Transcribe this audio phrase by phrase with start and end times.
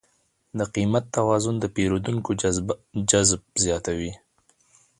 [0.57, 2.29] د قیمت توازن د پیرودونکو
[3.09, 4.13] جذب زیاتوي.